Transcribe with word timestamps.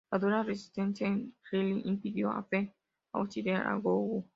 La 0.09 0.17
dura 0.17 0.41
resistencia 0.43 1.07
en 1.07 1.33
Zhili 1.47 1.81
impidió 1.85 2.31
a 2.31 2.43
Feng 2.43 2.73
auxiliar 3.13 3.67
a 3.67 3.75
Guo. 3.75 4.25